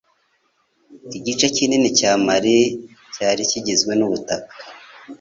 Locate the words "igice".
1.17-1.45